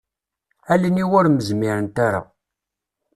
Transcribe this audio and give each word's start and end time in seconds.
Allen-iw 0.73 1.09
ur 1.19 1.25
m-zmirent 1.29 1.97
ara. 2.07 2.21